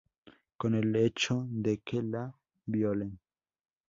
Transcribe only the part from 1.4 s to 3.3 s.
de que la violen